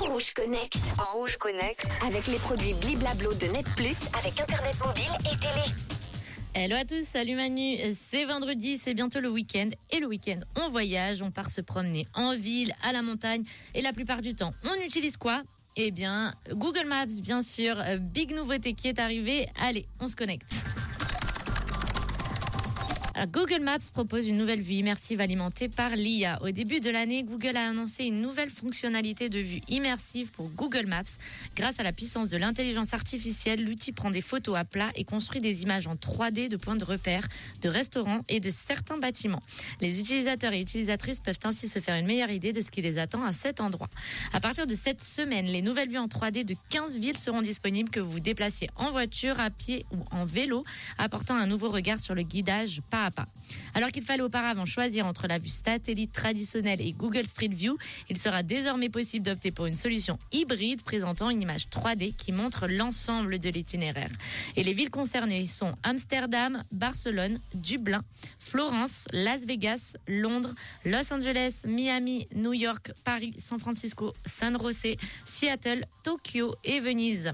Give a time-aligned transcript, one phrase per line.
[0.00, 0.78] Rouge Connect.
[0.96, 1.86] En Rouge Connect.
[2.06, 5.74] Avec les produits Bliblablo de Net Plus avec Internet mobile et télé.
[6.54, 7.76] Hello à tous, salut Manu.
[7.94, 9.68] C'est vendredi, c'est bientôt le week-end.
[9.90, 13.44] Et le week-end, on voyage, on part se promener en ville, à la montagne.
[13.74, 15.42] Et la plupart du temps, on utilise quoi?
[15.76, 17.76] Eh bien, Google Maps, bien sûr.
[18.00, 19.46] Big nouveauté qui est arrivée.
[19.60, 20.64] Allez, on se connecte.
[23.26, 26.38] Google Maps propose une nouvelle vue immersive alimentée par l'IA.
[26.42, 30.86] Au début de l'année, Google a annoncé une nouvelle fonctionnalité de vue immersive pour Google
[30.86, 31.02] Maps.
[31.56, 35.40] Grâce à la puissance de l'intelligence artificielle, l'outil prend des photos à plat et construit
[35.40, 37.26] des images en 3D de points de repère,
[37.60, 39.42] de restaurants et de certains bâtiments.
[39.80, 42.98] Les utilisateurs et utilisatrices peuvent ainsi se faire une meilleure idée de ce qui les
[42.98, 43.88] attend à cet endroit.
[44.32, 47.90] À partir de cette semaine, les nouvelles vues en 3D de 15 villes seront disponibles
[47.90, 50.64] que vous vous déplaciez en voiture, à pied ou en vélo,
[50.98, 53.07] apportant un nouveau regard sur le guidage pas
[53.74, 57.76] Alors qu'il fallait auparavant choisir entre la vue satellite traditionnelle et Google Street View,
[58.10, 62.66] il sera désormais possible d'opter pour une solution hybride présentant une image 3D qui montre
[62.68, 64.10] l'ensemble de l'itinéraire.
[64.56, 68.02] Et les villes concernées sont Amsterdam, Barcelone, Dublin,
[68.38, 75.84] Florence, Las Vegas, Londres, Los Angeles, Miami, New York, Paris, San Francisco, San José, Seattle,
[76.02, 77.32] Tokyo et Venise.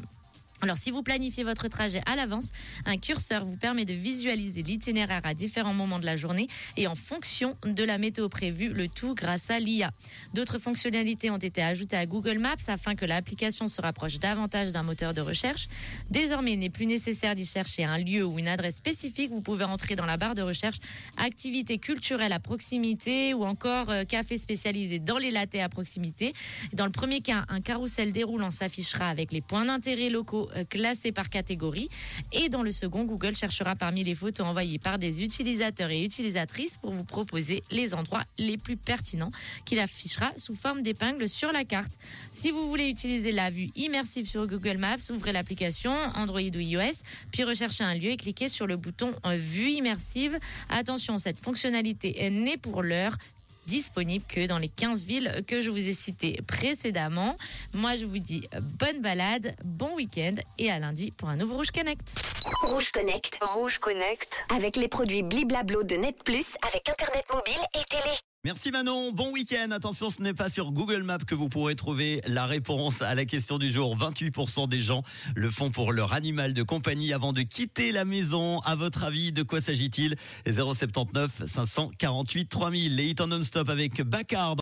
[0.64, 2.50] Alors, si vous planifiez votre trajet à l'avance,
[2.86, 6.48] un curseur vous permet de visualiser l'itinéraire à différents moments de la journée
[6.78, 9.90] et en fonction de la météo prévue, le tout grâce à l'IA.
[10.32, 14.82] D'autres fonctionnalités ont été ajoutées à Google Maps afin que l'application se rapproche davantage d'un
[14.82, 15.68] moteur de recherche.
[16.10, 19.32] Désormais, il n'est plus nécessaire d'y chercher un lieu ou une adresse spécifique.
[19.32, 20.78] Vous pouvez entrer dans la barre de recherche
[21.18, 26.32] activités culturelles à proximité ou encore euh, café spécialisé dans les latés à proximité.
[26.72, 31.12] Dans le premier cas, un carrousel déroulant s'affichera avec les points d'intérêt locaux euh, classés
[31.12, 31.88] par catégorie.
[32.32, 36.76] Et dans le second, Google cherchera parmi les photos envoyées par des utilisateurs et utilisatrices
[36.78, 39.30] pour vous proposer les endroits les plus pertinents
[39.64, 41.92] qu'il affichera sous forme d'épingle sur la carte.
[42.30, 47.02] Si vous voulez utiliser la vue immersive sur Google Maps, ouvrez l'application Android ou iOS,
[47.30, 50.38] puis recherchez un lieu et cliquez sur le bouton euh, vue immersive.
[50.68, 53.16] Attention, cette fonctionnalité n'est pour l'heure
[53.66, 57.36] disponible que dans les 15 villes que je vous ai citées précédemment.
[57.72, 61.70] Moi, je vous dis bonne balade, bon week-end et à lundi pour un nouveau Rouge
[61.70, 62.14] Connect.
[62.62, 63.38] Rouge Connect.
[63.42, 64.44] Rouge Connect.
[64.54, 68.14] Avec les produits Bliblablo de Net Plus avec Internet mobile et télé.
[68.46, 69.70] Merci Manon, bon week-end.
[69.70, 73.24] Attention, ce n'est pas sur Google Maps que vous pourrez trouver la réponse à la
[73.24, 73.96] question du jour.
[73.96, 75.02] 28% des gens
[75.34, 78.58] le font pour leur animal de compagnie avant de quitter la maison.
[78.60, 80.16] À votre avis, de quoi s'agit-il?
[80.46, 82.96] 079 548 3000.
[82.96, 84.52] Les hits en non-stop avec Bacard.